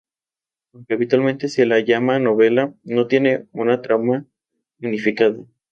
Aunque 0.73 0.95
habitualmente 0.95 1.47
se 1.47 1.67
la 1.67 1.79
llama 1.79 2.17
novela, 2.17 2.73
no 2.83 3.05
tiene 3.05 3.45
una 3.51 3.83
trama 3.83 4.25
unificada. 4.81 5.37